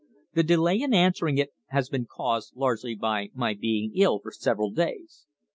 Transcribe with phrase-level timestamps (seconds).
[0.33, 4.71] The delay in answering it has been caused largely by my being ill for several
[4.71, 5.27] days.